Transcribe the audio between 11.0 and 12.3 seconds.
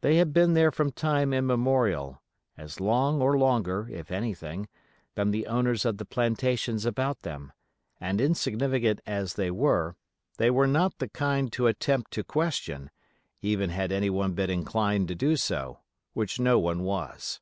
kind to attempt to